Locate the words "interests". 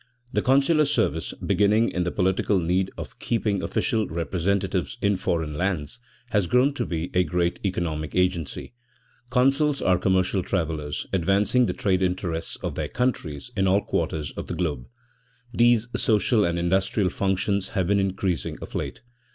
12.01-12.55